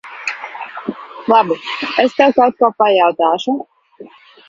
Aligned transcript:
Labi. 1.33 1.55
Es 2.07 2.11
tev 2.23 2.35
kaut 2.41 2.57
ko 2.65 2.73
pajautāšu. 2.81 3.59